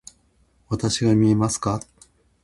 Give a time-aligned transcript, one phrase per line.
[0.67, 1.79] わたしが見えますか？